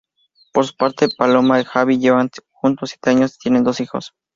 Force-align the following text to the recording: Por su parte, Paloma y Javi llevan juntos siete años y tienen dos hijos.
Por 0.51 0.65
su 0.65 0.75
parte, 0.75 1.09
Paloma 1.15 1.59
y 1.59 1.63
Javi 1.63 1.99
llevan 1.99 2.31
juntos 2.49 2.89
siete 2.89 3.11
años 3.11 3.35
y 3.35 3.37
tienen 3.37 3.63
dos 3.63 3.81
hijos. 3.81 4.15